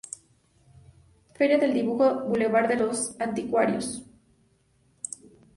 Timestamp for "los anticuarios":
2.77-4.01